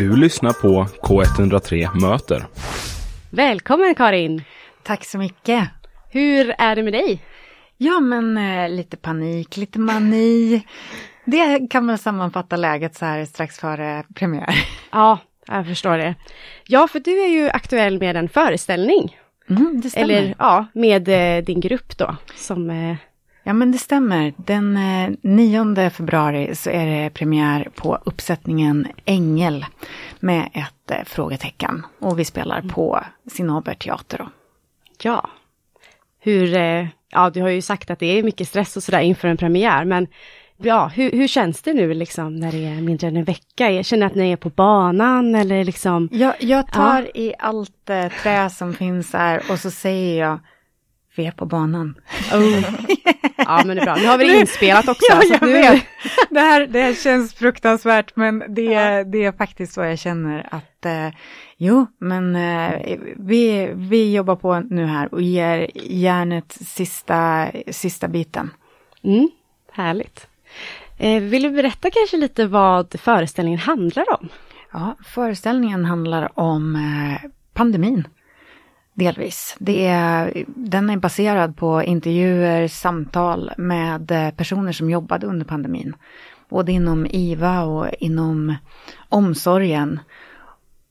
Du 0.00 0.16
lyssnar 0.16 0.52
på 0.52 0.84
K103 0.84 2.00
Möter. 2.00 2.46
Välkommen 3.30 3.94
Karin! 3.94 4.42
Tack 4.82 5.04
så 5.04 5.18
mycket. 5.18 5.68
Hur 6.10 6.54
är 6.58 6.76
det 6.76 6.82
med 6.82 6.92
dig? 6.92 7.22
Ja, 7.76 8.00
men 8.00 8.38
eh, 8.38 8.68
lite 8.68 8.96
panik, 8.96 9.56
lite 9.56 9.78
mani. 9.78 10.66
Det 11.24 11.70
kan 11.70 11.86
man 11.86 11.98
sammanfatta 11.98 12.56
läget 12.56 12.94
så 12.94 13.04
här 13.04 13.24
strax 13.24 13.58
före 13.58 14.04
premiär. 14.14 14.54
Ja, 14.92 15.18
jag 15.46 15.66
förstår 15.66 15.98
det. 15.98 16.14
Ja, 16.66 16.88
för 16.88 17.00
du 17.00 17.24
är 17.24 17.28
ju 17.28 17.48
aktuell 17.48 17.98
med 17.98 18.16
en 18.16 18.28
föreställning. 18.28 19.18
Mm, 19.50 19.80
det 19.80 19.90
stämmer. 19.90 20.04
Eller 20.04 20.34
ja, 20.38 20.66
med 20.72 21.08
eh, 21.08 21.44
din 21.44 21.60
grupp 21.60 21.98
då. 21.98 22.16
Som, 22.36 22.70
eh, 22.70 22.96
Ja, 23.42 23.52
men 23.52 23.72
det 23.72 23.78
stämmer. 23.78 24.34
Den 24.36 24.76
eh, 24.76 25.10
9 25.22 25.90
februari 25.90 26.54
så 26.54 26.70
är 26.70 26.86
det 26.86 27.10
premiär 27.10 27.68
på 27.74 27.98
uppsättningen 28.04 28.86
Ängel 29.04 29.66
med 30.20 30.48
ett 30.52 30.90
eh, 30.90 31.04
frågetecken. 31.04 31.86
Och 31.98 32.18
vi 32.18 32.24
spelar 32.24 32.62
på 32.62 33.00
Cinnaber 33.30 33.74
teater. 33.74 34.18
Då. 34.18 34.28
ja. 35.02 35.30
Hur, 36.22 36.56
eh, 36.56 36.86
ja 37.10 37.30
du 37.30 37.42
har 37.42 37.48
ju 37.48 37.62
sagt 37.62 37.90
att 37.90 37.98
det 37.98 38.18
är 38.18 38.22
mycket 38.22 38.48
stress 38.48 38.76
och 38.76 38.82
sådär 38.82 39.00
inför 39.00 39.28
en 39.28 39.36
premiär, 39.36 39.84
men 39.84 40.06
ja, 40.56 40.86
hur, 40.94 41.10
hur 41.10 41.28
känns 41.28 41.62
det 41.62 41.74
nu 41.74 41.94
liksom 41.94 42.36
när 42.36 42.52
det 42.52 42.66
är 42.66 42.80
mindre 42.80 43.08
än 43.08 43.16
en 43.16 43.24
vecka? 43.24 43.70
Jag 43.70 43.84
känner 43.84 44.06
att 44.06 44.14
ni 44.14 44.32
är 44.32 44.36
på 44.36 44.50
banan 44.50 45.34
eller 45.34 45.64
liksom? 45.64 46.08
Jag, 46.12 46.34
jag 46.38 46.72
tar 46.72 47.16
i 47.16 47.34
allt 47.38 47.90
eh, 47.90 48.08
trä 48.22 48.50
som 48.50 48.74
finns 48.74 49.12
här 49.12 49.42
och 49.50 49.58
så 49.58 49.70
säger 49.70 50.20
jag 50.20 50.38
vi 51.14 51.26
är 51.26 51.30
på 51.32 51.46
banan. 51.46 51.94
Oh. 52.32 52.64
Ja, 53.36 53.62
men 53.66 53.76
det 53.76 53.82
är 53.82 53.84
bra. 53.84 53.96
Nu 53.96 54.06
har 54.06 54.18
vi 54.18 54.28
det 54.28 54.38
inspelat 54.38 54.88
också. 54.88 55.06
Ja, 55.08 55.20
så 55.20 55.32
jag 55.32 55.42
nu, 55.42 55.52
vet. 55.52 55.84
Det 56.30 56.40
här, 56.40 56.66
det 56.66 56.82
här 56.82 56.94
känns 56.94 57.34
fruktansvärt 57.34 58.16
men 58.16 58.38
det, 58.38 59.02
det 59.04 59.24
är 59.24 59.32
faktiskt 59.32 59.72
så 59.72 59.80
jag 59.80 59.98
känner 59.98 60.48
att 60.50 60.86
eh, 60.86 61.08
jo, 61.56 61.86
men 61.98 62.36
eh, 62.36 62.98
vi, 63.16 63.70
vi 63.74 64.14
jobbar 64.14 64.36
på 64.36 64.60
nu 64.60 64.86
här 64.86 65.14
och 65.14 65.22
ger 65.22 65.70
järnet 65.74 66.52
sista, 66.52 67.48
sista 67.70 68.08
biten. 68.08 68.50
Mm, 69.02 69.30
härligt. 69.72 70.26
Eh, 70.98 71.22
vill 71.22 71.42
du 71.42 71.50
berätta 71.50 71.90
kanske 71.90 72.16
lite 72.16 72.46
vad 72.46 73.00
föreställningen 73.00 73.60
handlar 73.60 74.20
om? 74.20 74.28
Ja, 74.72 74.96
föreställningen 75.04 75.84
handlar 75.84 76.38
om 76.38 76.76
eh, 76.76 77.30
pandemin. 77.52 78.04
Delvis. 79.00 79.56
Det 79.58 79.86
är, 79.86 80.44
den 80.46 80.90
är 80.90 80.96
baserad 80.96 81.56
på 81.56 81.82
intervjuer, 81.82 82.68
samtal 82.68 83.52
med 83.56 84.10
eh, 84.10 84.30
personer 84.30 84.72
som 84.72 84.90
jobbade 84.90 85.26
under 85.26 85.46
pandemin. 85.46 85.96
Både 86.48 86.72
inom 86.72 87.06
IVA 87.06 87.62
och 87.62 87.88
inom 87.98 88.54
omsorgen. 89.08 90.00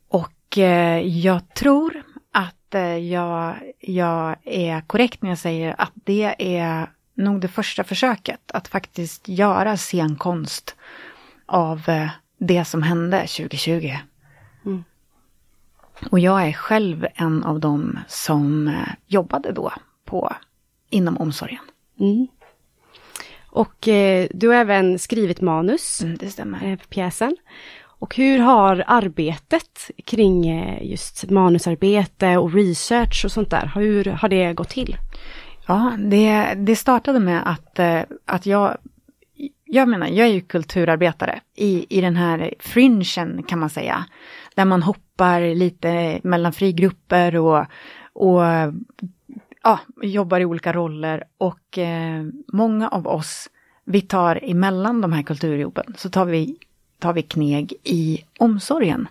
Och 0.08 0.58
eh, 0.58 1.00
jag 1.00 1.54
tror 1.54 2.04
att 2.34 2.76
eh, 2.76 2.98
jag, 2.98 3.56
jag 3.80 4.36
är 4.44 4.82
korrekt 4.82 5.22
när 5.22 5.30
jag 5.30 5.40
säger 5.40 5.76
att 5.78 5.94
det 5.94 6.36
är 6.38 6.90
nog 7.16 7.42
det 7.42 7.48
första 7.48 7.84
försöket 7.84 8.52
att 8.54 8.68
faktiskt 8.68 9.28
göra 9.28 9.78
scenkonst 9.78 10.76
av 11.46 11.82
det 12.40 12.66
som 12.66 12.84
hände 12.84 13.20
2020. 13.20 13.92
Och 16.12 16.20
jag 16.20 16.48
är 16.48 16.54
själv 16.54 17.08
en 17.16 17.44
av 17.44 17.60
dem 17.60 18.00
som 18.08 18.68
eh, 18.68 18.74
jobbade 19.08 19.52
då 19.52 19.72
på, 20.06 20.34
inom 20.90 21.18
omsorgen. 21.18 21.64
Mm. 22.00 22.28
Och 23.52 23.88
eh, 23.88 24.28
du 24.34 24.48
har 24.48 24.56
även 24.56 25.00
skrivit 25.00 25.42
manus 25.42 26.02
Mm, 26.02 26.18
det 26.18 26.30
stämmer. 26.30 26.58
eh, 26.72 26.78
för 26.78 26.88
pjäsen. 26.88 27.36
Och 27.82 28.16
hur 28.16 28.40
har 28.40 28.84
arbetet 28.88 29.92
kring 30.06 30.48
eh, 30.50 30.92
just 30.92 31.30
manusarbete 31.30 32.38
och 32.38 32.54
research 32.54 33.26
och 33.26 33.32
sånt 33.32 33.50
där, 33.50 33.72
hur 33.76 34.06
har 34.06 34.30
det 34.30 34.54
gått 34.54 34.70
till? 34.70 34.98
Ja, 35.68 35.94
det, 36.00 36.54
det 36.58 36.76
startade 36.76 37.20
med 37.20 37.42
att, 37.52 37.80
eh, 37.80 38.02
att 38.26 38.46
jag, 38.46 38.78
jag 39.66 39.88
menar, 39.88 40.08
jag 40.08 40.28
är 40.28 40.32
ju 40.32 40.42
kulturarbetare 40.42 41.40
i, 41.56 41.86
i 41.90 42.02
den 42.02 42.16
här 42.16 42.54
fringen 42.60 43.44
kan 43.44 43.60
man 43.60 43.70
säga. 43.70 44.06
Där 44.60 44.66
man 44.66 44.84
hoppar 44.84 45.56
lite 45.56 46.20
mellan 46.24 46.54
frigrupper 46.54 47.36
och, 47.36 47.66
och 48.14 48.42
ja, 49.64 49.80
jobbar 50.02 50.40
i 50.40 50.46
olika 50.46 50.74
roller. 50.74 51.24
Och 51.38 51.78
eh, 51.78 52.26
många 52.48 52.90
av 52.90 53.08
oss, 53.08 53.50
vi 53.86 54.02
tar 54.02 54.40
emellan 54.44 55.02
de 55.02 55.12
här 55.12 55.24
kulturjobben, 55.24 55.94
så 55.98 56.10
tar 56.10 56.26
vi, 56.26 56.58
tar 57.00 57.14
vi 57.14 57.22
kneg 57.22 57.74
i 57.84 58.26
omsorgen. 58.40 59.08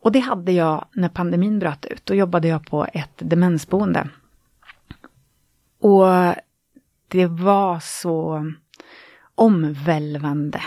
Och 0.00 0.12
det 0.12 0.20
hade 0.20 0.52
jag 0.52 0.84
när 0.92 1.08
pandemin 1.08 1.58
bröt 1.58 1.84
ut. 1.84 2.06
Då 2.06 2.14
jobbade 2.14 2.48
jag 2.48 2.66
på 2.66 2.86
ett 2.92 3.16
demensboende. 3.18 4.08
Och 5.80 6.06
det 7.08 7.26
var 7.26 7.80
så 7.80 8.46
omvälvande. 9.34 10.60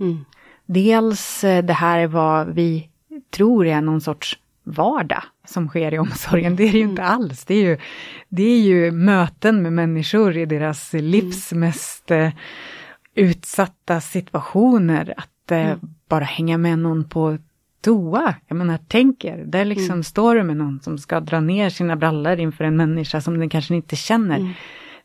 Mm. 0.00 0.24
Dels 0.66 1.44
eh, 1.44 1.64
det 1.64 1.72
här 1.72 1.98
är 1.98 2.06
vad 2.06 2.54
vi 2.54 2.88
tror 3.30 3.66
är 3.66 3.80
någon 3.80 4.00
sorts 4.00 4.38
vardag 4.64 5.22
som 5.46 5.68
sker 5.68 5.94
i 5.94 5.98
omsorgen. 5.98 6.56
Det 6.56 6.68
är 6.68 6.72
det 6.72 6.78
ju 6.78 6.84
inte 6.84 7.02
alls. 7.02 7.44
Det 7.44 7.54
är 7.54 7.62
ju, 7.62 7.78
det 8.28 8.42
är 8.42 8.60
ju 8.60 8.90
möten 8.90 9.62
med 9.62 9.72
människor 9.72 10.36
i 10.36 10.46
deras 10.46 10.92
livs 10.92 11.52
mest 11.52 12.10
eh, 12.10 12.30
utsatta 13.14 14.00
situationer. 14.00 15.14
Att 15.16 15.50
eh, 15.50 15.76
bara 16.08 16.24
hänga 16.24 16.58
med 16.58 16.78
någon 16.78 17.08
på 17.08 17.38
toa. 17.80 18.34
Jag 18.46 18.56
menar, 18.56 18.78
tänk 18.88 19.24
er, 19.24 19.44
där 19.46 19.64
liksom 19.64 20.02
står 20.02 20.34
du 20.34 20.42
med 20.42 20.56
någon 20.56 20.80
som 20.80 20.98
ska 20.98 21.20
dra 21.20 21.40
ner 21.40 21.70
sina 21.70 21.96
brallor 21.96 22.38
inför 22.38 22.64
en 22.64 22.76
människa 22.76 23.20
som 23.20 23.38
den 23.38 23.48
kanske 23.48 23.74
inte 23.74 23.96
känner. 23.96 24.54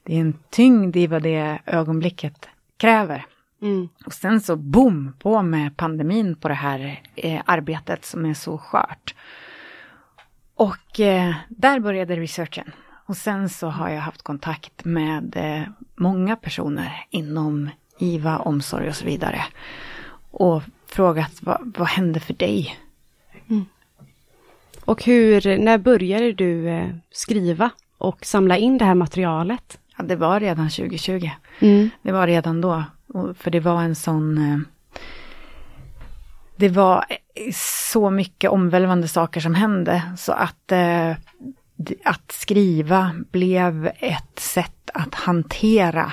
Det 0.04 0.16
är 0.16 0.22
en 0.22 0.34
tyngd 0.50 0.96
i 0.96 1.08
vad 1.08 1.24
det 1.24 1.60
ögonblicket 1.66 2.48
kräver. 2.78 3.26
Mm. 3.62 3.90
Och 4.06 4.14
sen 4.14 4.42
så 4.42 4.56
boom, 4.56 5.14
på 5.20 5.42
med 5.42 5.78
pandemin 5.78 6.36
på 6.36 6.48
det 6.48 6.54
här 6.54 7.02
eh, 7.16 7.42
arbetet 7.46 8.06
som 8.06 8.26
är 8.26 8.34
så 8.34 8.58
skört. 8.58 9.16
Och 10.56 11.00
eh, 11.00 11.36
där 11.50 11.80
började 11.80 12.16
researchen. 12.16 12.72
Och 13.06 13.18
sen 13.18 13.50
så 13.50 13.68
har 13.68 13.90
jag 13.90 14.02
haft 14.02 14.22
kontakt 14.22 14.86
med 14.86 15.34
eh, 15.36 15.64
många 15.96 16.36
personer 16.36 17.06
inom 17.10 17.70
IVA, 17.98 18.40
omsorg 18.40 18.90
och 18.90 18.96
så 18.96 19.06
vidare. 19.06 19.46
Och 20.32 20.64
frågat 20.86 21.32
vad, 21.42 21.76
vad 21.78 21.88
hände 21.88 22.20
för 22.20 22.34
dig? 22.34 22.78
Och 24.86 25.04
hur, 25.04 25.58
när 25.58 25.78
började 25.78 26.32
du 26.32 26.70
eh, 26.70 26.90
skriva 27.12 27.70
och 27.98 28.26
samla 28.26 28.58
in 28.58 28.78
det 28.78 28.86
här 28.86 28.96
materialet? 28.96 29.80
Ja, 29.98 30.04
det 30.04 30.16
var 30.16 30.40
redan 30.40 30.70
2020. 30.70 31.30
Mm. 31.60 31.90
Det 32.02 32.12
var 32.12 32.28
redan 32.28 32.62
då. 32.62 32.84
För 33.38 33.52
det 33.52 33.60
var 33.60 33.82
en 33.84 33.96
sån... 33.96 34.38
eh, 34.38 34.60
Det 36.56 36.70
var 36.70 37.06
så 37.90 38.10
mycket 38.10 38.50
omvälvande 38.50 39.08
saker 39.08 39.42
som 39.42 39.56
hände. 39.56 40.02
Så 40.18 40.32
att, 40.32 40.72
eh, 40.72 41.12
att 42.04 42.32
skriva 42.32 43.16
blev 43.32 43.92
ett 44.00 44.40
sätt 44.40 44.90
att 44.94 45.16
hantera 45.16 46.12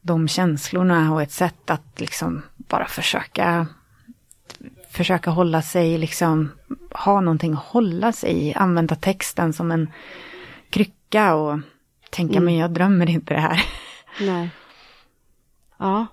de 0.00 0.28
känslorna 0.28 1.12
och 1.14 1.22
ett 1.22 1.32
sätt 1.32 1.70
att 1.70 2.00
liksom 2.00 2.42
bara 2.56 2.86
försöka 2.86 3.66
försöka 4.90 5.30
hålla 5.30 5.62
sig, 5.62 5.98
liksom 5.98 6.50
ha 6.90 7.20
någonting 7.20 7.52
att 7.52 7.58
hålla 7.64 8.12
sig 8.12 8.46
i, 8.48 8.54
använda 8.54 8.94
texten 8.94 9.52
som 9.52 9.70
en 9.70 9.90
krycka 10.70 11.34
och 11.34 11.60
tänka 12.10 12.40
men 12.40 12.56
jag 12.56 12.70
drömmer 12.70 13.10
inte 13.10 13.34
det 13.34 13.40
här. 13.40 13.64
Nej. 14.20 14.50
Ja. 15.78 16.06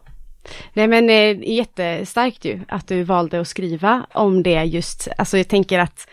Nej 0.74 0.88
men 0.88 1.09
eh, 1.09 1.56
jättestarkt 1.56 2.46
ju 2.46 2.59
att 2.68 2.88
du 2.88 3.03
valde 3.03 3.42
att 3.42 3.48
skriva 3.48 4.06
om 4.14 4.44
det 4.44 4.64
just, 4.64 5.08
alltså 5.17 5.38
jag 5.38 5.47
tänker 5.47 5.79
att 5.79 6.09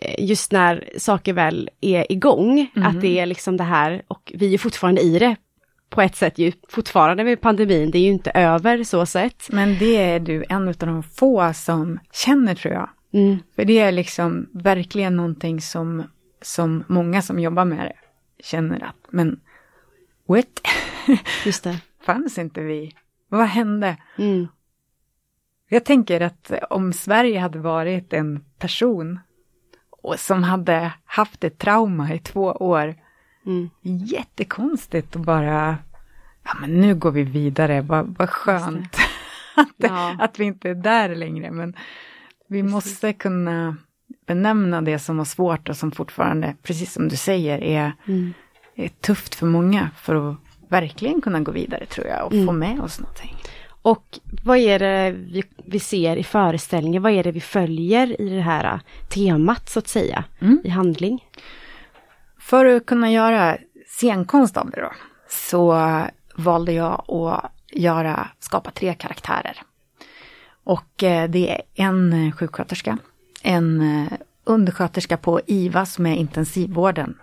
eh, 0.00 0.24
just 0.24 0.52
när 0.52 0.88
saker 0.98 1.32
väl 1.32 1.70
är 1.80 2.12
igång, 2.12 2.70
att 2.74 3.00
det 3.00 3.18
är 3.18 3.26
liksom 3.26 3.56
det 3.56 3.64
här, 3.64 4.02
och 4.08 4.32
vi 4.34 4.54
är 4.54 4.58
fortfarande 4.58 5.00
i 5.00 5.18
det 5.18 5.36
på 5.94 6.02
ett 6.02 6.16
sätt 6.16 6.38
ju, 6.38 6.52
fortfarande 6.68 7.24
med 7.24 7.40
pandemin, 7.40 7.90
det 7.90 7.98
är 7.98 8.02
ju 8.02 8.10
inte 8.10 8.30
över 8.30 8.84
så 8.84 9.06
sett. 9.06 9.48
Men 9.50 9.78
det 9.78 9.96
är 9.96 10.20
du 10.20 10.44
en 10.48 10.68
av 10.68 10.74
de 10.74 11.02
få 11.02 11.52
som 11.54 11.98
känner 12.12 12.54
tror 12.54 12.74
jag. 12.74 12.88
Mm. 13.12 13.38
För 13.56 13.64
det 13.64 13.78
är 13.78 13.92
liksom 13.92 14.48
verkligen 14.52 15.16
någonting 15.16 15.60
som, 15.60 16.02
som 16.42 16.84
många 16.88 17.22
som 17.22 17.38
jobbar 17.38 17.64
med 17.64 17.78
det 17.78 17.94
känner 18.44 18.84
att, 18.84 18.96
men 19.10 19.40
what? 20.28 20.46
Just 21.44 21.64
det. 21.64 21.76
Fanns 22.04 22.38
inte 22.38 22.60
vi? 22.60 22.94
Vad 23.28 23.46
hände? 23.46 23.96
Mm. 24.18 24.48
Jag 25.68 25.84
tänker 25.84 26.20
att 26.20 26.52
om 26.70 26.92
Sverige 26.92 27.40
hade 27.40 27.58
varit 27.58 28.12
en 28.12 28.44
person 28.58 29.18
som 30.16 30.42
hade 30.42 30.92
haft 31.04 31.44
ett 31.44 31.58
trauma 31.58 32.14
i 32.14 32.18
två 32.18 32.42
år, 32.44 32.94
Mm. 33.46 33.70
jättekonstigt 33.82 35.16
att 35.16 35.22
bara, 35.22 35.76
ja 36.44 36.50
men 36.60 36.80
nu 36.80 36.94
går 36.94 37.10
vi 37.10 37.22
vidare, 37.22 37.80
vad, 37.80 38.14
vad 38.18 38.30
skönt 38.30 38.96
att, 39.56 39.68
Ja. 39.76 40.16
att 40.20 40.38
vi 40.40 40.44
inte 40.44 40.70
är 40.70 40.74
där 40.74 41.14
längre. 41.14 41.50
Men 41.50 41.76
Vi 42.48 42.62
måste 42.62 43.12
kunna 43.12 43.76
benämna 44.26 44.82
det 44.82 44.98
som 44.98 45.16
var 45.16 45.24
svårt 45.24 45.68
och 45.68 45.76
som 45.76 45.92
fortfarande, 45.92 46.56
precis 46.62 46.92
som 46.92 47.08
du 47.08 47.16
säger, 47.16 47.58
är, 47.62 47.92
mm. 48.06 48.34
är 48.74 48.88
tufft 48.88 49.34
för 49.34 49.46
många 49.46 49.90
för 49.96 50.30
att 50.30 50.36
verkligen 50.80 51.20
kunna 51.20 51.40
gå 51.40 51.52
vidare 51.52 51.86
tror 51.86 52.06
jag 52.06 52.26
och 52.26 52.32
mm. 52.32 52.46
få 52.46 52.52
med 52.52 52.80
oss 52.80 53.00
någonting. 53.00 53.36
Och 53.82 54.18
vad 54.44 54.58
är 54.58 54.78
det 54.78 55.10
vi, 55.10 55.42
vi, 55.64 55.80
ser 55.80 56.16
i 56.16 56.24
föreställningen? 56.24 57.02
Vad 57.02 57.12
är 57.12 57.24
det 57.24 57.32
vi 57.32 57.40
följer 57.40 58.20
i 58.20 58.28
det 58.28 58.40
här 58.40 58.80
temat 59.08 59.68
så 59.68 59.78
att 59.78 59.88
säga, 59.88 60.24
mm. 60.40 60.60
i 60.64 60.68
handling? 60.68 61.28
För 62.38 62.64
att 62.64 62.86
kunna 62.86 63.10
göra 63.10 63.56
scenkonst 63.86 64.56
av 64.56 64.70
det 64.70 64.80
då, 64.80 64.92
så 65.28 66.00
valde 66.36 66.72
jag 66.72 67.04
att 67.10 67.52
göra, 67.72 68.28
skapa 68.38 68.70
tre 68.70 68.94
karaktärer. 68.94 69.62
Och 70.64 71.02
eh, 71.02 71.30
det 71.30 71.50
är 71.50 71.62
en 71.74 72.32
sjuksköterska, 72.32 72.98
en 73.42 73.80
eh, 73.80 74.12
undersköterska 74.44 75.16
på 75.16 75.40
IVA 75.46 75.86
som 75.86 76.06
är 76.06 76.16
intensivvården, 76.16 77.18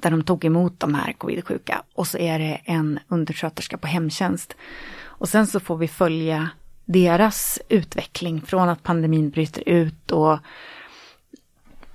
där 0.00 0.10
de 0.10 0.22
tog 0.22 0.44
emot 0.44 0.80
de 0.80 0.94
här 0.94 1.12
covid-sjuka. 1.12 1.82
Och 1.94 2.06
så 2.06 2.18
är 2.18 2.38
det 2.38 2.60
en 2.64 2.98
undersköterska 3.08 3.78
på 3.78 3.86
hemtjänst. 3.86 4.56
Och 5.02 5.28
sen 5.28 5.46
så 5.46 5.60
får 5.60 5.76
vi 5.76 5.88
följa 5.88 6.50
deras 6.84 7.58
utveckling 7.68 8.42
från 8.42 8.68
att 8.68 8.82
pandemin 8.82 9.30
bryter 9.30 9.68
ut 9.68 10.10
och 10.10 10.38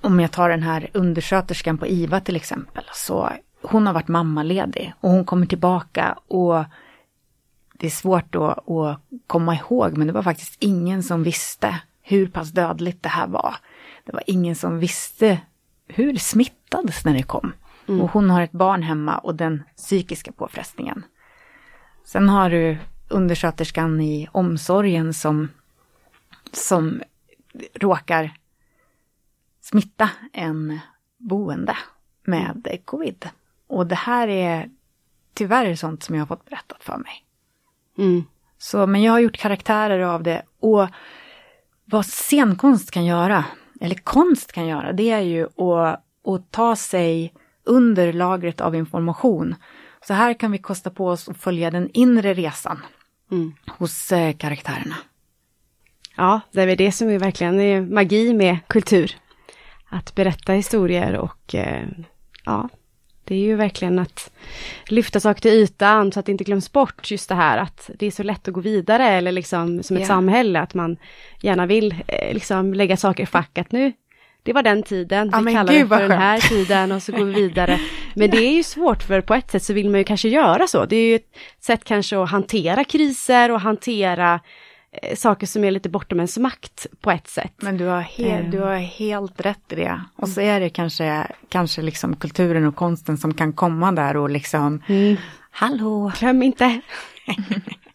om 0.00 0.20
jag 0.20 0.32
tar 0.32 0.48
den 0.48 0.62
här 0.62 0.90
undersköterskan 0.92 1.78
på 1.78 1.86
IVA 1.86 2.20
till 2.20 2.36
exempel, 2.36 2.84
så 2.94 3.30
hon 3.62 3.86
har 3.86 3.94
varit 3.94 4.08
mammaledig 4.08 4.92
och 5.00 5.10
hon 5.10 5.24
kommer 5.24 5.46
tillbaka 5.46 6.18
och 6.28 6.64
det 7.72 7.86
är 7.86 7.90
svårt 7.90 8.34
att, 8.34 8.70
att 8.70 9.00
komma 9.26 9.54
ihåg, 9.54 9.96
men 9.96 10.06
det 10.06 10.12
var 10.12 10.22
faktiskt 10.22 10.56
ingen 10.58 11.02
som 11.02 11.22
visste 11.22 11.80
hur 12.02 12.28
pass 12.28 12.50
dödligt 12.50 13.02
det 13.02 13.08
här 13.08 13.26
var. 13.26 13.56
Det 14.04 14.12
var 14.12 14.22
ingen 14.26 14.56
som 14.56 14.78
visste 14.78 15.40
hur 15.88 16.12
det 16.12 16.18
smittades 16.18 17.04
när 17.04 17.14
det 17.14 17.22
kom. 17.22 17.52
Mm. 17.88 18.00
Och 18.00 18.10
hon 18.10 18.30
har 18.30 18.42
ett 18.42 18.52
barn 18.52 18.82
hemma 18.82 19.18
och 19.18 19.34
den 19.34 19.62
psykiska 19.76 20.32
påfrestningen. 20.32 21.04
Sen 22.04 22.28
har 22.28 22.50
du 22.50 22.78
undersköterskan 23.08 24.00
i 24.00 24.28
omsorgen 24.32 25.14
som, 25.14 25.48
som 26.52 27.02
råkar 27.74 28.34
smitta 29.60 30.10
en 30.32 30.78
boende 31.16 31.76
med 32.24 32.78
covid. 32.84 33.28
Och 33.66 33.86
det 33.86 33.94
här 33.94 34.28
är 34.28 34.70
tyvärr 35.34 35.74
sånt 35.74 36.02
som 36.02 36.14
jag 36.14 36.22
har 36.22 36.26
fått 36.26 36.44
berättat 36.44 36.84
för 36.84 36.96
mig. 36.96 37.24
Mm. 37.98 38.24
Så, 38.58 38.86
men 38.86 39.02
jag 39.02 39.12
har 39.12 39.18
gjort 39.18 39.36
karaktärer 39.36 40.00
av 40.00 40.22
det. 40.22 40.42
Och 40.60 40.88
vad 41.84 42.06
scenkonst 42.06 42.90
kan 42.90 43.04
göra, 43.04 43.44
eller 43.80 43.94
konst 43.94 44.52
kan 44.52 44.66
göra, 44.66 44.92
det 44.92 45.10
är 45.10 45.20
ju 45.20 45.44
att, 45.44 46.04
att 46.24 46.50
ta 46.50 46.76
sig 46.76 47.34
under 47.68 48.12
lagret 48.12 48.60
av 48.60 48.74
information. 48.74 49.54
Så 50.06 50.14
här 50.14 50.34
kan 50.34 50.52
vi 50.52 50.58
kosta 50.58 50.90
på 50.90 51.08
oss 51.08 51.28
att 51.28 51.36
följa 51.36 51.70
den 51.70 51.90
inre 51.92 52.34
resan 52.34 52.78
mm. 53.30 53.54
hos 53.66 54.12
eh, 54.12 54.36
karaktärerna. 54.36 54.96
Ja, 56.16 56.40
det 56.52 56.62
är 56.62 56.76
det 56.76 56.92
som 56.92 57.08
är 57.08 57.18
verkligen 57.18 57.60
är 57.60 57.80
magi 57.80 58.34
med 58.34 58.58
kultur. 58.66 59.16
Att 59.88 60.14
berätta 60.14 60.52
historier 60.52 61.16
och 61.16 61.54
eh, 61.54 61.88
ja, 62.44 62.68
det 63.28 63.34
är 63.34 63.38
ju 63.38 63.56
verkligen 63.56 63.98
att 63.98 64.30
lyfta 64.86 65.20
saker 65.20 65.40
till 65.40 65.50
ytan 65.50 66.12
så 66.12 66.20
att 66.20 66.26
det 66.26 66.32
inte 66.32 66.44
glöms 66.44 66.72
bort 66.72 67.10
just 67.10 67.28
det 67.28 67.34
här 67.34 67.58
att 67.58 67.90
det 67.98 68.06
är 68.06 68.10
så 68.10 68.22
lätt 68.22 68.48
att 68.48 68.54
gå 68.54 68.60
vidare 68.60 69.08
eller 69.08 69.32
liksom 69.32 69.82
som 69.82 69.96
ett 69.96 70.00
yeah. 70.00 70.08
samhälle 70.08 70.60
att 70.60 70.74
man 70.74 70.96
gärna 71.40 71.66
vill 71.66 71.94
eh, 72.06 72.34
liksom 72.34 72.74
lägga 72.74 72.96
saker 72.96 73.22
i 73.22 73.26
fack 73.26 73.58
att 73.58 73.72
nu 73.72 73.92
det 74.48 74.54
var 74.54 74.62
den 74.62 74.82
tiden, 74.82 75.30
ja, 75.32 75.40
vi 75.40 75.52
kallar 75.52 75.72
det 75.72 75.86
för 75.86 76.00
den 76.00 76.18
här 76.18 76.40
tiden 76.40 76.92
och 76.92 77.02
så 77.02 77.12
går 77.12 77.24
vi 77.24 77.32
vidare. 77.42 77.80
Men 78.14 78.30
det 78.30 78.36
är 78.36 78.52
ju 78.52 78.62
svårt 78.62 79.02
för 79.02 79.20
på 79.20 79.34
ett 79.34 79.50
sätt 79.50 79.62
så 79.62 79.72
vill 79.72 79.90
man 79.90 79.98
ju 79.98 80.04
kanske 80.04 80.28
göra 80.28 80.66
så. 80.66 80.84
Det 80.84 80.96
är 80.96 81.08
ju 81.08 81.14
ett 81.14 81.36
sätt 81.60 81.84
kanske 81.84 82.22
att 82.22 82.30
hantera 82.30 82.84
kriser 82.84 83.50
och 83.50 83.60
hantera 83.60 84.40
eh, 85.02 85.16
saker 85.16 85.46
som 85.46 85.64
är 85.64 85.70
lite 85.70 85.88
bortom 85.88 86.18
ens 86.18 86.38
makt 86.38 86.86
på 87.00 87.10
ett 87.10 87.28
sätt. 87.28 87.52
Men 87.56 87.76
du 87.76 87.84
har, 87.84 88.00
he 88.00 88.30
mm. 88.30 88.50
du 88.50 88.58
har 88.60 88.76
helt 88.76 89.40
rätt 89.40 89.72
i 89.72 89.74
det. 89.74 90.00
Och 90.16 90.28
så 90.28 90.40
är 90.40 90.60
det 90.60 90.68
kanske, 90.68 91.26
kanske 91.48 91.82
liksom 91.82 92.16
kulturen 92.16 92.66
och 92.66 92.76
konsten 92.76 93.18
som 93.18 93.34
kan 93.34 93.52
komma 93.52 93.92
där 93.92 94.16
och 94.16 94.30
liksom, 94.30 94.82
mm. 94.86 95.16
hallå! 95.50 96.12
Glöm 96.18 96.42
inte! 96.42 96.80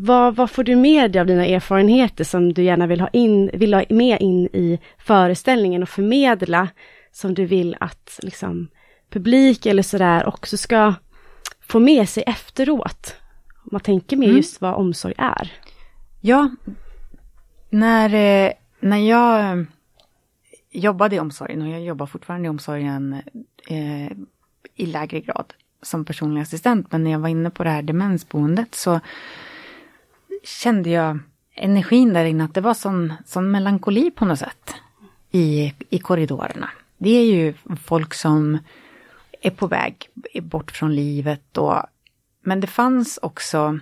Vad, 0.00 0.36
vad, 0.36 0.50
får 0.50 0.64
du 0.64 0.76
med 0.76 1.12
dig 1.12 1.20
av 1.20 1.26
dina 1.26 1.46
erfarenheter 1.46 2.24
som 2.24 2.52
du 2.52 2.62
gärna 2.62 2.86
vill 2.86 3.00
ha, 3.00 3.08
in, 3.08 3.50
vill 3.52 3.74
ha 3.74 3.84
med 3.88 4.20
in 4.20 4.46
i 4.46 4.78
föreställningen 4.98 5.82
och 5.82 5.88
förmedla 5.88 6.68
som 7.12 7.34
du 7.34 7.44
vill 7.44 7.76
att 7.80 8.20
liksom, 8.22 8.68
publik 9.10 9.66
eller 9.66 9.82
sådär 9.82 10.26
också 10.26 10.56
ska 10.56 10.94
få 11.60 11.80
med 11.80 12.08
sig 12.08 12.22
efteråt? 12.26 13.14
Om 13.64 13.68
man 13.72 13.80
tänker 13.80 14.16
med 14.16 14.26
mm. 14.26 14.36
just 14.36 14.60
vad 14.60 14.74
omsorg 14.74 15.14
är. 15.18 15.52
Ja, 16.20 16.50
när, 17.70 18.14
eh, 18.14 18.52
när 18.80 18.98
jag 18.98 19.66
jobbade 20.70 21.16
i 21.16 21.20
omsorgen 21.20 21.62
och 21.62 21.68
jag 21.68 21.80
jobbar 21.80 22.06
fortfarande 22.06 22.46
i 22.46 22.50
omsorgen 22.50 23.22
eh, 23.68 24.12
i 24.74 24.86
lägre 24.86 25.20
grad 25.20 25.54
som 25.82 26.04
personlig 26.04 26.40
assistent, 26.40 26.92
men 26.92 27.04
när 27.04 27.10
jag 27.10 27.18
var 27.18 27.28
inne 27.28 27.50
på 27.50 27.64
det 27.64 27.70
här 27.70 27.82
demensboendet 27.82 28.74
så 28.74 29.00
kände 30.48 30.90
jag 30.90 31.18
energin 31.54 32.12
där 32.12 32.24
inne, 32.24 32.44
att 32.44 32.54
det 32.54 32.60
var 32.60 32.74
sån, 32.74 33.12
sån 33.24 33.50
melankoli 33.50 34.10
på 34.10 34.24
något 34.24 34.38
sätt 34.38 34.74
i, 35.30 35.74
i 35.90 35.98
korridorerna. 35.98 36.70
Det 36.98 37.10
är 37.10 37.24
ju 37.24 37.54
folk 37.84 38.14
som 38.14 38.58
är 39.40 39.50
på 39.50 39.66
väg 39.66 40.08
bort 40.42 40.70
från 40.70 40.94
livet 40.94 41.58
och 41.58 41.82
men 42.42 42.60
det 42.60 42.66
fanns 42.66 43.18
också 43.22 43.78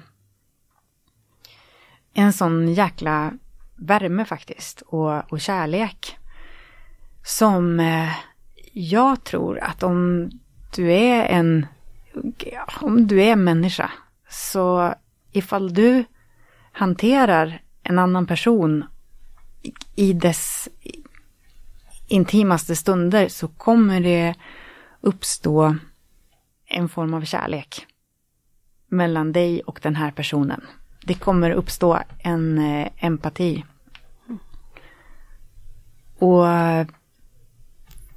en 2.14 2.32
sån 2.32 2.74
jäkla 2.74 3.32
värme 3.76 4.24
faktiskt 4.24 4.80
och, 4.80 5.32
och 5.32 5.40
kärlek. 5.40 6.16
Som 7.24 7.80
eh, 7.80 8.12
jag 8.72 9.24
tror 9.24 9.58
att 9.58 9.82
om 9.82 10.30
du 10.76 10.92
är 10.92 11.24
en, 11.24 11.66
om 12.80 13.06
du 13.06 13.22
är 13.22 13.36
människa, 13.36 13.90
så 14.28 14.94
ifall 15.32 15.74
du 15.74 16.04
hanterar 16.76 17.62
en 17.82 17.98
annan 17.98 18.26
person 18.26 18.84
i 19.94 20.12
dess 20.12 20.68
intimaste 22.06 22.76
stunder 22.76 23.28
så 23.28 23.48
kommer 23.48 24.00
det 24.00 24.34
uppstå 25.00 25.76
en 26.66 26.88
form 26.88 27.14
av 27.14 27.24
kärlek 27.24 27.86
mellan 28.88 29.32
dig 29.32 29.60
och 29.60 29.78
den 29.82 29.96
här 29.96 30.10
personen. 30.10 30.60
Det 31.04 31.14
kommer 31.14 31.50
uppstå 31.50 31.98
en 32.18 32.58
eh, 32.58 32.88
empati. 32.96 33.64
Och 36.18 36.44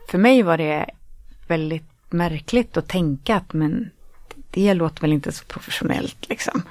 för 0.09 0.17
mig 0.17 0.43
var 0.43 0.57
det 0.57 0.89
väldigt 1.47 1.91
märkligt 2.09 2.77
att 2.77 2.87
tänka 2.87 3.35
att 3.35 3.53
men 3.53 3.91
det 4.51 4.73
låter 4.73 5.01
väl 5.01 5.13
inte 5.13 5.31
så 5.31 5.45
professionellt 5.45 6.29
liksom 6.29 6.61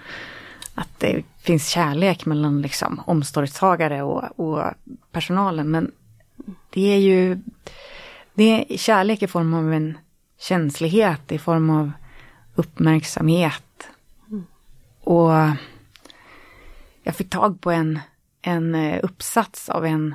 att 0.78 1.00
det 1.00 1.22
finns 1.48 1.68
kärlek 1.68 2.26
mellan 2.26 2.62
liksom 2.62 3.02
omsorgstagare 3.06 4.02
och, 4.02 4.40
och 4.40 4.64
personalen. 5.12 5.70
Men 5.70 5.92
det 6.70 6.94
är 6.94 6.98
ju 6.98 7.38
det 8.34 8.74
är 8.74 8.76
kärlek 8.76 9.22
i 9.22 9.26
form 9.26 9.54
av 9.54 9.72
en 9.72 9.98
känslighet, 10.38 11.32
i 11.32 11.38
form 11.38 11.70
av 11.70 11.92
uppmärksamhet. 12.54 13.88
Och 15.00 15.30
jag 17.02 17.16
fick 17.16 17.30
tag 17.30 17.60
på 17.60 17.70
en, 17.70 18.00
en 18.42 18.74
eh, 18.74 19.00
uppsats 19.02 19.68
av 19.68 19.86
en, 19.86 20.14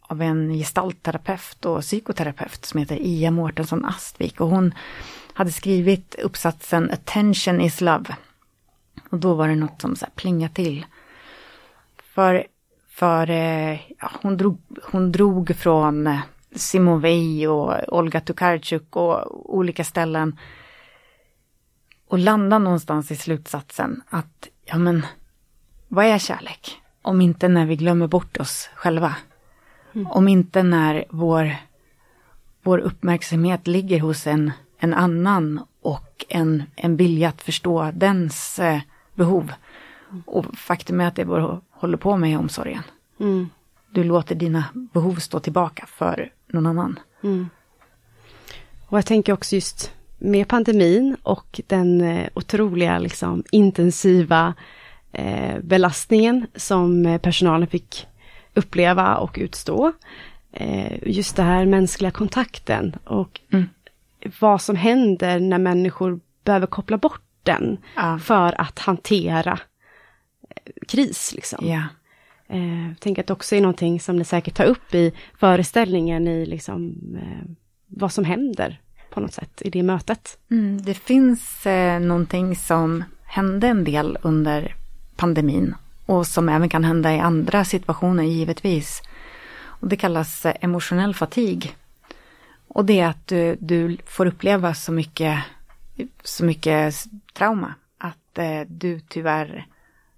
av 0.00 0.22
en 0.22 0.52
gestaltterapeut 0.52 1.64
och 1.64 1.80
psykoterapeut 1.80 2.64
som 2.64 2.80
heter 2.80 2.96
Ia 3.00 3.30
Mårtensson 3.30 3.84
Astvik. 3.84 4.40
Och 4.40 4.48
hon 4.48 4.74
hade 5.32 5.52
skrivit 5.52 6.14
uppsatsen 6.14 6.90
Attention 6.90 7.60
is 7.60 7.80
love. 7.80 8.16
Och 9.10 9.18
då 9.18 9.34
var 9.34 9.48
det 9.48 9.54
något 9.54 9.80
som 9.80 9.96
så 9.96 10.04
här 10.04 10.12
plingade 10.12 10.54
till. 10.54 10.86
För, 12.02 12.46
för 12.88 13.30
eh, 13.30 13.72
ja, 13.98 14.10
hon, 14.22 14.36
drog, 14.36 14.60
hon 14.82 15.12
drog 15.12 15.56
från 15.56 16.06
eh, 16.06 16.20
Simon 16.54 17.00
Weil 17.00 17.46
och 17.48 17.92
Olga 17.98 18.20
Tokarczuk 18.20 18.96
och 18.96 19.54
olika 19.56 19.84
ställen. 19.84 20.38
Och 22.08 22.18
landade 22.18 22.64
någonstans 22.64 23.10
i 23.10 23.16
slutsatsen 23.16 24.02
att, 24.08 24.48
ja 24.64 24.78
men, 24.78 25.06
vad 25.88 26.04
är 26.04 26.18
kärlek? 26.18 26.80
Om 27.02 27.20
inte 27.20 27.48
när 27.48 27.66
vi 27.66 27.76
glömmer 27.76 28.06
bort 28.06 28.36
oss 28.36 28.70
själva. 28.74 29.14
Mm. 29.94 30.06
Om 30.06 30.28
inte 30.28 30.62
när 30.62 31.04
vår, 31.10 31.56
vår 32.62 32.78
uppmärksamhet 32.78 33.66
ligger 33.66 34.00
hos 34.00 34.26
en, 34.26 34.52
en 34.78 34.94
annan 34.94 35.60
och 35.88 36.24
en, 36.28 36.62
en 36.76 36.96
vilja 36.96 37.28
att 37.28 37.42
förstå 37.42 37.90
dens 37.94 38.58
eh, 38.58 38.80
behov. 39.14 39.52
Och 40.26 40.44
faktum 40.56 41.00
är 41.00 41.06
att 41.06 41.14
det 41.14 41.22
är 41.22 41.26
vad 41.26 41.60
håller 41.70 41.96
på 41.96 42.16
med 42.16 42.30
i 42.30 42.36
omsorgen. 42.36 42.82
Mm. 43.20 43.48
du 43.90 44.04
låter 44.04 44.34
dina 44.34 44.64
behov 44.74 45.14
stå 45.14 45.40
tillbaka 45.40 45.86
för 45.86 46.32
någon 46.46 46.66
annan. 46.66 46.98
Mm. 47.22 47.48
Och 48.88 48.98
jag 48.98 49.06
tänker 49.06 49.32
också 49.32 49.54
just 49.54 49.92
med 50.18 50.48
pandemin 50.48 51.16
och 51.22 51.60
den 51.66 52.00
eh, 52.00 52.28
otroliga 52.34 52.98
liksom, 52.98 53.44
intensiva 53.50 54.54
eh, 55.12 55.58
belastningen 55.62 56.46
som 56.54 57.06
eh, 57.06 57.20
personalen 57.20 57.68
fick 57.68 58.06
uppleva 58.54 59.16
och 59.16 59.36
utstå. 59.40 59.92
Eh, 60.52 61.08
just 61.08 61.36
det 61.36 61.42
här 61.42 61.66
mänskliga 61.66 62.10
kontakten 62.10 62.96
och 63.04 63.40
mm. 63.52 63.68
Vad 64.40 64.62
som 64.62 64.76
händer 64.76 65.40
när 65.40 65.58
människor 65.58 66.20
behöver 66.44 66.66
koppla 66.66 66.96
bort 66.96 67.22
den 67.42 67.78
ja. 67.96 68.18
för 68.18 68.60
att 68.60 68.78
hantera 68.78 69.58
eh, 70.50 70.72
kris. 70.88 71.32
Liksom. 71.34 71.68
Ja. 71.68 71.82
Eh, 72.48 72.96
tänker 72.98 73.22
att 73.22 73.26
det 73.26 73.32
också 73.32 73.56
är 73.56 73.60
någonting 73.60 74.00
som 74.00 74.16
ni 74.16 74.24
säkert 74.24 74.56
tar 74.56 74.64
upp 74.64 74.94
i 74.94 75.12
föreställningen 75.38 76.28
i 76.28 76.46
liksom, 76.46 76.96
eh, 77.16 77.50
vad 77.86 78.12
som 78.12 78.24
händer 78.24 78.80
på 79.10 79.20
något 79.20 79.32
sätt 79.32 79.62
i 79.64 79.70
det 79.70 79.82
mötet. 79.82 80.38
Mm, 80.50 80.82
det 80.82 80.94
finns 80.94 81.66
eh, 81.66 82.00
någonting 82.00 82.56
som 82.56 83.04
hände 83.24 83.68
en 83.68 83.84
del 83.84 84.18
under 84.22 84.74
pandemin 85.16 85.74
och 86.06 86.26
som 86.26 86.48
även 86.48 86.68
kan 86.68 86.84
hända 86.84 87.14
i 87.14 87.18
andra 87.18 87.64
situationer 87.64 88.24
givetvis. 88.24 89.02
Och 89.60 89.88
det 89.88 89.96
kallas 89.96 90.46
eh, 90.46 90.54
emotionell 90.60 91.14
fatig. 91.14 91.76
Och 92.68 92.84
det 92.84 93.00
är 93.00 93.08
att 93.08 93.26
du, 93.26 93.56
du, 93.60 93.96
får 94.06 94.26
uppleva 94.26 94.74
så 94.74 94.92
mycket, 94.92 95.44
så 96.22 96.44
mycket 96.44 96.94
trauma 97.32 97.74
att 97.98 98.38
eh, 98.38 98.60
du 98.68 99.00
tyvärr 99.00 99.66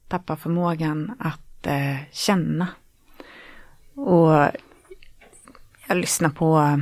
tappar 0.09 0.37
förmågan 0.37 1.12
att 1.19 1.66
eh, 1.66 1.97
känna. 2.12 2.69
Och 3.95 4.50
jag 5.87 5.97
lyssnar 5.97 6.30
på 6.30 6.80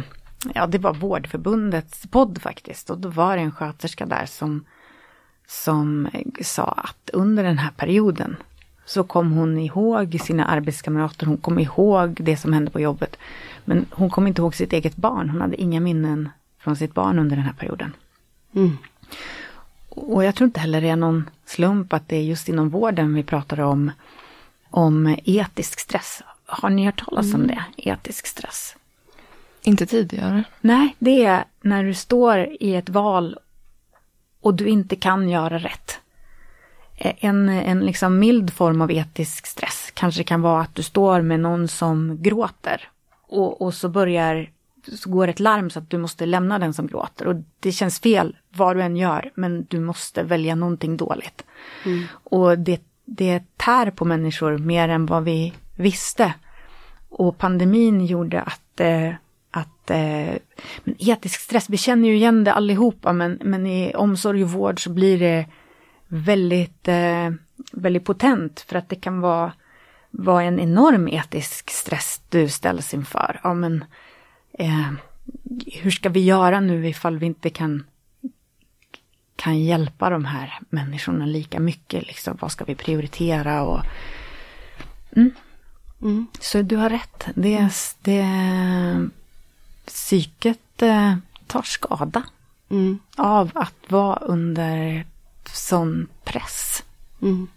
ja 0.55 0.67
det 0.67 0.79
var 0.79 0.95
Vårdförbundets 0.95 2.07
podd 2.07 2.43
faktiskt 2.43 2.91
och 2.91 2.99
då 2.99 3.09
var 3.09 3.37
det 3.37 3.43
en 3.43 3.53
sköterska 3.53 4.07
där 4.07 4.27
som, 4.27 4.65
som 5.47 6.07
eh, 6.07 6.27
sa 6.43 6.65
att 6.65 7.11
under 7.13 7.45
den 7.45 7.59
här 7.59 7.71
perioden 7.71 8.37
så 8.89 9.05
kom 9.05 9.33
hon 9.33 9.59
ihåg 9.59 10.21
sina 10.21 10.45
arbetskamrater, 10.45 11.27
hon 11.27 11.37
kom 11.37 11.59
ihåg 11.59 12.17
det 12.21 12.37
som 12.37 12.53
hände 12.53 12.71
på 12.71 12.81
jobbet. 12.81 13.17
Men 13.65 13.87
hon 13.91 14.11
kom 14.11 14.27
inte 14.27 14.43
ihåg 14.43 14.55
sitt 14.55 14.73
eget 14.73 14.97
barn, 14.97 15.29
hon 15.31 15.41
hade 15.41 15.61
inga 15.61 15.81
minnen 15.81 16.29
från 16.59 16.77
sitt 16.77 16.95
barn 16.95 17.19
under 17.19 17.37
den 17.37 17.45
här 17.45 17.53
perioden. 17.53 17.93
Mm. 18.55 18.79
Och 19.89 20.25
jag 20.25 20.35
tror 20.35 20.47
inte 20.47 20.61
heller 20.61 20.81
det 20.81 20.89
är 20.89 20.97
någon 20.97 21.31
slump 21.47 21.93
att 21.93 22.09
det 22.09 22.17
är 22.17 22.23
just 22.23 22.49
inom 22.49 22.69
vården 22.69 23.15
vi 23.15 23.23
pratar 23.23 23.61
om, 23.61 23.91
om 24.71 25.17
etisk 25.25 25.81
stress. 25.81 26.23
Har 26.47 26.71
ni 26.71 26.85
hört 26.87 27.05
talas 27.05 27.35
om 27.35 27.43
mm. 27.43 27.47
det? 27.47 27.91
Etisk 27.91 28.27
stress. 28.27 28.77
Inte 29.63 29.87
tidigare? 29.87 30.45
Nej, 30.61 30.97
det 30.99 31.25
är 31.25 31.45
när 31.61 31.85
du 31.85 31.95
står 31.95 32.49
i 32.61 32.75
ett 32.75 32.89
val 32.89 33.39
och 34.41 34.55
du 34.55 34.69
inte 34.69 34.97
kan 34.97 35.29
göra 35.29 35.59
rätt. 35.59 35.99
En, 37.01 37.49
en 37.49 37.81
liksom 37.81 38.19
mild 38.19 38.53
form 38.53 38.81
av 38.81 38.91
etisk 38.91 39.47
stress 39.47 39.91
kanske 39.95 40.25
kan 40.25 40.43
vara 40.43 40.63
att 40.63 40.75
du 40.75 40.83
står 40.83 41.21
med 41.21 41.41
någon 41.41 41.69
som 41.69 42.23
gråter. 42.23 42.89
Och, 43.29 43.63
och 43.63 43.75
så 43.75 43.89
börjar, 43.89 44.51
så 44.93 45.11
går 45.11 45.29
ett 45.29 45.41
larm 45.41 45.71
så 45.71 45.79
att 45.79 45.91
du 45.91 45.99
måste 45.99 46.27
lämna 46.27 46.59
den 46.59 46.75
som 46.75 46.87
gråter. 46.87 47.27
Och 47.27 47.37
det 47.61 47.73
känns 47.73 48.01
fel 48.01 48.37
vad 48.51 48.77
du 48.77 48.83
än 48.83 48.97
gör, 48.97 49.31
men 49.35 49.67
du 49.69 49.81
måste 49.81 50.23
välja 50.23 50.55
någonting 50.55 50.97
dåligt. 50.97 51.45
Mm. 51.85 52.05
Och 52.13 52.59
det, 52.59 52.83
det 53.05 53.43
tär 53.57 53.91
på 53.91 54.05
människor 54.05 54.59
mer 54.59 54.89
än 54.89 55.07
vad 55.07 55.25
vi 55.25 55.53
visste. 55.77 56.35
Och 57.09 57.39
pandemin 57.39 58.07
gjorde 58.07 58.43
att 58.43 58.81
eh, 58.81 59.13
att 59.51 59.91
eh, 59.91 60.35
men 60.85 60.95
etisk 60.99 61.41
stress, 61.41 61.71
vi 61.71 61.77
känner 61.77 62.09
ju 62.09 62.15
igen 62.15 62.45
det 62.45 62.53
allihopa 62.53 63.13
men, 63.13 63.39
men 63.43 63.67
i 63.67 63.95
omsorg 63.95 64.43
och 64.43 64.51
vård 64.51 64.83
så 64.83 64.91
blir 64.91 65.19
det 65.19 65.47
väldigt, 66.09 66.89
eh, 66.89 67.31
väldigt 67.73 68.05
potent 68.05 68.61
för 68.61 68.77
att 68.77 68.89
det 68.89 68.97
kan 68.97 69.21
vara, 69.21 69.53
vara 70.11 70.43
en 70.43 70.61
enorm 70.61 71.09
etisk 71.09 71.71
stress 71.71 72.21
du 72.29 72.49
ställs 72.49 72.95
inför. 72.95 73.41
Ja, 73.43 73.55
men, 73.55 73.85
eh, 74.53 74.93
hur 75.67 75.91
ska 75.91 76.09
vi 76.09 76.21
göra 76.21 76.61
nu 76.61 76.89
ifall 76.89 77.19
vi 77.19 77.27
inte 77.27 77.51
kan, 77.51 77.85
kan 79.37 79.61
hjälpa 79.61 80.11
de 80.11 80.25
här 80.25 80.59
människorna 80.71 81.27
lika 81.27 81.61
mycket? 81.61 82.07
Liksom, 82.07 82.39
vad 82.41 82.53
ska 82.53 82.65
vi 82.65 82.75
prioritera? 82.75 83.63
Och, 83.63 83.81
mm. 85.17 85.31
Mm. 86.03 86.27
Så 86.41 86.63
du 86.63 86.77
har 86.77 86.91
rätt. 86.91 87.27
Det, 87.35 87.69
det, 88.03 88.29
psyket 89.87 90.83
eh, 90.83 91.17
tar 91.47 91.63
skada 91.63 92.23
mm. 92.71 92.99
av 93.17 93.51
att 93.55 93.75
vara 93.89 94.17
under 94.17 95.05
sån 95.53 96.09
press. 96.25 96.85
Mm. 97.23 97.49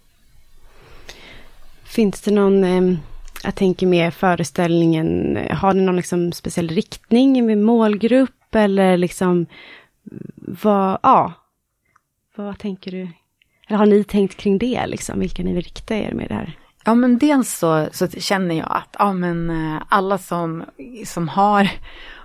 Finns 1.84 2.20
det 2.20 2.30
någon, 2.30 2.64
eh, 2.64 2.98
jag 3.44 3.54
tänker 3.54 3.86
mer 3.86 4.10
föreställningen, 4.10 5.36
eh, 5.36 5.56
har 5.56 5.74
ni 5.74 5.82
någon 5.82 5.96
liksom 5.96 6.32
speciell 6.32 6.68
riktning 6.68 7.46
med 7.46 7.58
målgrupp 7.58 8.54
eller 8.54 8.96
liksom 8.96 9.46
vad, 10.36 10.98
ja, 11.02 11.32
vad 12.36 12.58
tänker 12.58 12.90
du? 12.90 13.08
Eller 13.68 13.78
har 13.78 13.86
ni 13.86 14.04
tänkt 14.04 14.36
kring 14.36 14.58
det 14.58 14.86
liksom, 14.86 15.20
vilka 15.20 15.42
ni 15.42 15.52
vill 15.52 15.64
rikta 15.64 15.96
er 15.96 16.12
med 16.12 16.28
det 16.28 16.34
här? 16.34 16.58
Ja 16.84 16.94
men 16.94 17.18
dels 17.18 17.58
så, 17.58 17.88
så 17.92 18.08
känner 18.08 18.54
jag 18.54 18.68
att 18.70 18.96
ja, 18.98 19.12
men, 19.12 19.50
eh, 19.50 19.82
alla 19.88 20.18
som, 20.18 20.64
som 21.06 21.28
har 21.28 21.70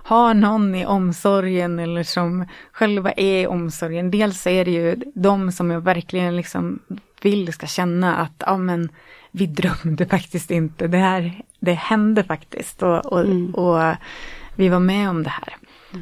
har 0.08 0.34
någon 0.34 0.74
i 0.74 0.86
omsorgen 0.86 1.78
eller 1.78 2.02
som 2.02 2.46
själva 2.72 3.12
är 3.12 3.42
i 3.42 3.46
omsorgen. 3.46 4.10
Dels 4.10 4.46
är 4.46 4.64
det 4.64 4.70
ju 4.70 4.96
de 5.14 5.52
som 5.52 5.70
jag 5.70 5.80
verkligen 5.80 6.36
liksom 6.36 6.78
vill 7.22 7.52
ska 7.52 7.66
känna 7.66 8.16
att 8.16 8.42
ja 8.46 8.56
men 8.56 8.88
vi 9.30 9.46
drömde 9.46 10.06
faktiskt 10.06 10.50
inte. 10.50 10.88
Det 10.88 10.98
här, 10.98 11.42
det 11.60 11.72
hände 11.72 12.24
faktiskt 12.24 12.82
och, 12.82 13.06
och, 13.06 13.20
mm. 13.20 13.54
och 13.54 13.96
vi 14.54 14.68
var 14.68 14.80
med 14.80 15.10
om 15.10 15.22
det 15.22 15.30
här. 15.30 15.56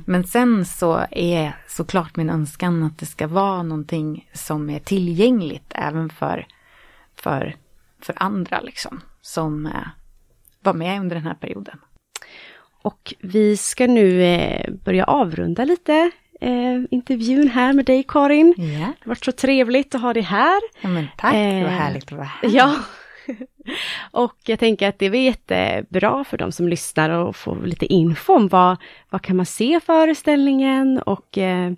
Men 0.05 0.25
sen 0.25 0.65
så 0.65 1.07
är 1.11 1.57
såklart 1.69 2.17
min 2.17 2.31
önskan 2.31 2.83
att 2.83 2.99
det 2.99 3.07
ska 3.07 3.27
vara 3.27 3.63
någonting 3.63 4.31
som 4.33 4.71
är 4.71 4.79
tillgängligt 4.79 5.73
även 5.75 6.11
för, 6.11 6.47
för, 7.17 7.57
för 8.01 8.15
andra 8.17 8.61
liksom. 8.61 9.01
Som 9.21 9.67
eh, 9.67 9.89
var 10.63 10.75
med 10.75 11.01
under 11.01 11.17
den 11.17 11.25
här 11.25 11.35
perioden. 11.35 11.79
Och 12.83 13.15
vi 13.19 13.57
ska 13.57 13.87
nu 13.87 14.23
eh, 14.23 14.71
börja 14.85 15.05
avrunda 15.05 15.65
lite 15.65 16.11
eh, 16.41 16.83
intervjun 16.91 17.49
här 17.49 17.73
med 17.73 17.85
dig 17.85 18.05
Karin. 18.09 18.55
Yeah. 18.59 18.79
Det 18.79 18.85
har 18.85 19.09
varit 19.09 19.25
så 19.25 19.33
trevligt 19.33 19.95
att 19.95 20.01
ha 20.01 20.13
dig 20.13 20.23
här. 20.23 20.61
Ja, 20.81 20.89
men 20.89 21.07
tack, 21.17 21.35
eh, 21.35 21.59
det 21.59 21.63
var 21.63 21.71
härligt 21.71 22.05
att 22.05 22.13
vara 22.13 22.25
här. 22.25 22.51
Ja. 22.51 22.77
och 24.11 24.37
jag 24.47 24.59
tänker 24.59 24.89
att 24.89 24.99
det 24.99 25.07
är 25.07 25.15
jättebra 25.15 26.25
för 26.25 26.39
de 26.39 26.53
som 26.53 26.69
lyssnar 26.69 27.11
och 27.11 27.37
får 27.37 27.57
lite 27.57 27.87
info 27.87 28.35
om 28.35 28.49
vad, 28.49 28.77
vad 29.11 29.23
kan 29.23 29.37
man 29.37 29.47
se 29.47 29.81
föreställningen 29.81 30.99
och 30.99 31.39
eh, 31.39 31.73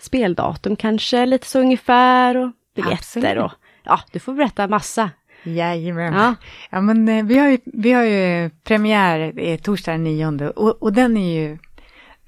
speldatum 0.00 0.76
kanske 0.76 1.26
lite 1.26 1.46
så 1.46 1.60
ungefär 1.60 2.36
och 2.36 2.50
biljetter 2.74 2.94
Absolut. 2.94 3.38
och 3.38 3.52
ja, 3.82 4.00
du 4.12 4.18
får 4.18 4.32
berätta 4.32 4.68
massa 4.68 5.10
Jajamän. 5.42 6.14
Ja. 6.14 6.34
ja 6.70 6.80
men 6.80 7.08
eh, 7.08 7.24
vi 7.24 7.38
har 7.38 7.48
ju, 7.48 7.58
vi 7.64 7.92
har 7.92 8.02
ju 8.02 8.50
premiär 8.50 9.32
eh, 9.36 9.58
torsdag 9.58 9.92
den 9.92 10.04
9 10.04 10.48
och, 10.48 10.82
och 10.82 10.92
den 10.92 11.16
är 11.16 11.40
ju 11.40 11.58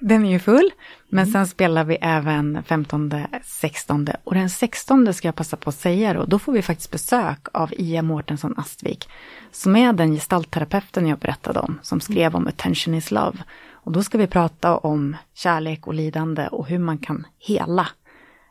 den 0.00 0.24
är 0.24 0.30
ju 0.30 0.38
full, 0.38 0.70
men 1.08 1.22
mm. 1.22 1.32
sen 1.32 1.46
spelar 1.46 1.84
vi 1.84 1.98
även 2.00 2.62
15, 2.62 3.12
16 3.42 4.08
och 4.24 4.34
den 4.34 4.50
16 4.50 5.14
ska 5.14 5.28
jag 5.28 5.34
passa 5.34 5.56
på 5.56 5.70
att 5.70 5.76
säga 5.76 6.12
då, 6.12 6.24
då 6.24 6.38
får 6.38 6.52
vi 6.52 6.62
faktiskt 6.62 6.90
besök 6.90 7.48
av 7.52 7.72
Ia 7.72 8.02
Mårtensson 8.02 8.54
Astvik, 8.56 9.08
som 9.52 9.76
är 9.76 9.92
den 9.92 10.12
gestaltterapeuten 10.12 11.06
jag 11.06 11.18
berättade 11.18 11.60
om, 11.60 11.78
som 11.82 12.00
skrev 12.00 12.36
om 12.36 12.46
Attention 12.46 12.94
is 12.94 13.10
Love. 13.10 13.38
Och 13.72 13.92
då 13.92 14.02
ska 14.02 14.18
vi 14.18 14.26
prata 14.26 14.76
om 14.76 15.16
kärlek 15.34 15.86
och 15.86 15.94
lidande 15.94 16.46
och 16.46 16.66
hur 16.66 16.78
man 16.78 16.98
kan 16.98 17.26
hela 17.38 17.88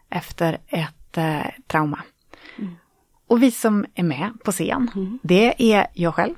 efter 0.10 0.58
ett 0.68 1.18
eh, 1.18 1.46
trauma. 1.68 2.00
Och 3.30 3.44
vi 3.44 3.52
som 3.52 3.86
är 3.96 4.04
med 4.04 4.32
på 4.44 4.52
scen, 4.52 4.92
mm. 4.96 5.20
det 5.22 5.74
är 5.74 5.88
jag 5.94 6.16
själv. 6.16 6.36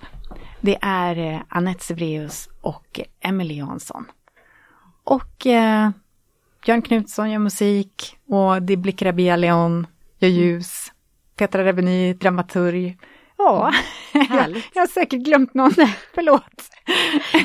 Det 0.62 0.78
är 0.82 1.34
eh, 1.34 1.42
Anette 1.50 1.84
Sevreus 1.84 2.50
och 2.62 3.00
Emelie 3.22 3.58
Jansson. 3.58 4.06
Och 5.04 5.48
eh, 5.48 5.90
Björn 6.66 6.82
Knutsson 6.82 7.32
gör 7.32 7.40
musik 7.40 8.18
och 8.28 8.62
det 8.62 8.78
blir 8.78 8.94
Krabia 8.94 9.36
Leon 9.36 9.88
gör 10.20 10.30
ljus. 10.30 10.92
Petra 11.36 11.66
Reveny, 11.66 12.14
dramaturg. 12.14 12.98
Ja, 13.38 13.74
jag, 14.14 14.64
jag 14.74 14.82
har 14.82 14.88
säkert 14.88 15.20
glömt 15.20 15.54
någon. 15.54 15.72
Förlåt. 16.14 16.70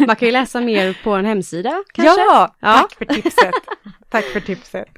Man 0.07 0.17
kan 0.17 0.27
ju 0.27 0.33
läsa 0.33 0.61
mer 0.61 1.01
på 1.05 1.11
en 1.11 1.25
hemsida 1.25 1.85
kanske? 1.95 2.21
Ja, 2.21 2.57
ja. 2.61 2.75
tack 2.79 2.95
för 2.95 3.05
tipset. 3.05 3.55
tack 4.11 4.25
för 4.25 4.41
tipset. 4.41 4.89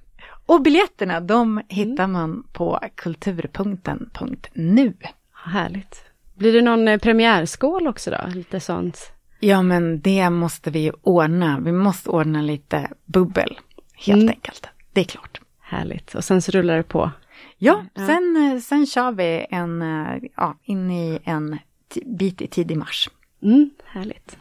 Och 0.49 0.63
biljetterna, 0.63 1.21
de 1.21 1.61
hittar 1.69 2.07
man 2.07 2.43
på 2.53 2.81
kulturpunkten.nu. 2.95 4.93
Härligt. 5.35 6.05
Blir 6.35 6.53
det 6.53 6.63
någon 6.63 6.89
eh, 6.89 6.99
premiärskål 6.99 7.87
också 7.87 8.11
då? 8.11 8.19
Lite 8.35 8.61
sånt? 8.61 9.13
Ja, 9.41 9.63
men 9.63 10.01
det 10.01 10.31
måste 10.31 10.71
vi 10.71 10.91
ordna. 11.03 11.59
Vi 11.61 11.73
måste 11.73 12.11
ordna 12.11 12.43
lite 12.43 12.89
bubbel, 13.05 13.59
helt 13.97 14.23
Mm. 14.23 14.29
enkelt. 14.35 14.67
Det 14.93 15.01
är 15.01 15.05
klart. 15.05 15.41
Härligt. 15.61 16.15
Och 16.15 16.25
sen 16.25 16.43
så 16.43 16.53
rullar 16.53 16.77
det 16.77 16.83
på. 16.83 17.11
Ja, 17.59 17.83
Ja. 17.95 18.07
Sen, 18.07 18.53
eh, 18.55 18.61
sen 18.61 18.87
kör 18.87 19.13
vi 19.13 19.47
en, 19.51 19.83
eh, 19.83 20.23
ja, 20.37 20.57
in 20.63 20.91
i 20.91 21.19
en 21.25 21.59
bit 22.05 22.43
i 22.43 22.47
tidig 22.47 22.77
mars. 22.77 23.11
Mm, 23.43 23.71
härligt. 23.87 24.37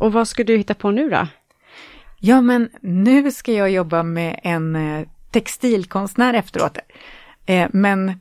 Och 0.00 0.12
vad 0.12 0.28
ska 0.28 0.44
du 0.44 0.56
hitta 0.56 0.74
på 0.74 0.90
nu 0.90 1.10
då? 1.10 1.26
Ja, 2.18 2.40
men 2.40 2.68
nu 2.80 3.30
ska 3.30 3.52
jag 3.52 3.70
jobba 3.70 4.02
med 4.02 4.40
en 4.42 4.76
textilkonstnär 5.36 6.34
efteråt. 6.34 6.78
Eh, 7.46 7.68
men 7.72 8.20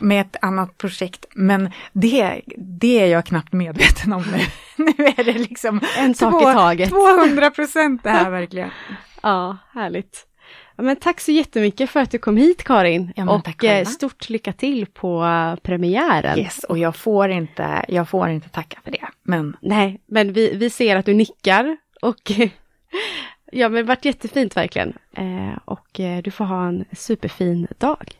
med 0.00 0.20
ett 0.20 0.36
annat 0.40 0.78
projekt. 0.78 1.26
Men 1.34 1.70
det, 1.92 2.42
det 2.56 3.00
är 3.00 3.06
jag 3.06 3.26
knappt 3.26 3.52
medveten 3.52 4.12
om 4.12 4.22
nu. 4.22 4.38
nu 4.84 5.06
är 5.06 5.24
det 5.24 5.32
liksom 5.32 5.80
En 5.98 6.14
sak 6.14 6.42
i 6.42 6.44
taget. 6.44 6.90
200 6.90 7.50
procent 7.50 8.02
det 8.02 8.10
här 8.10 8.30
verkligen. 8.30 8.70
Ja, 9.22 9.56
härligt. 9.72 10.26
Men 10.76 10.96
tack 10.96 11.20
så 11.20 11.32
jättemycket 11.32 11.90
för 11.90 12.00
att 12.00 12.10
du 12.10 12.18
kom 12.18 12.36
hit 12.36 12.64
Karin. 12.64 13.12
Ja, 13.16 13.30
och 13.30 13.44
tack 13.44 13.64
eh, 13.64 13.68
själva. 13.68 13.90
stort 13.90 14.28
lycka 14.28 14.52
till 14.52 14.86
på 14.86 15.24
eh, 15.24 15.56
premiären. 15.56 16.38
Yes, 16.38 16.64
och 16.64 16.78
jag 16.78 16.96
får 16.96 17.30
inte, 17.30 17.84
jag 17.88 18.08
får 18.08 18.28
inte 18.28 18.48
tacka 18.48 18.78
för 18.84 18.90
det. 18.90 19.06
Men 19.22 19.56
Nej, 19.60 20.00
men 20.06 20.32
vi, 20.32 20.56
vi 20.56 20.70
ser 20.70 20.96
att 20.96 21.06
du 21.06 21.14
nickar 21.14 21.76
och 22.02 22.32
ja, 23.54 23.68
men 23.68 23.76
det 23.76 23.82
varit 23.82 24.04
jättefint 24.04 24.56
verkligen. 24.56 24.92
Eh, 25.12 25.58
och 25.64 26.00
eh, 26.00 26.22
du 26.22 26.30
får 26.30 26.44
ha 26.44 26.66
en 26.66 26.84
superfin 26.92 27.66
dag. 27.78 28.12